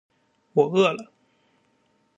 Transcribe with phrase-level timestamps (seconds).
[0.53, 1.11] 我饿了